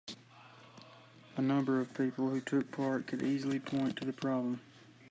A 1.37 1.43
number 1.43 1.79
of 1.79 1.89
the 1.93 2.03
people 2.05 2.31
who 2.31 2.41
took 2.41 2.71
part 2.71 3.05
could 3.05 3.21
easily 3.21 3.59
point 3.59 3.97
to 3.97 4.03
the 4.05 4.11
problem 4.11 4.59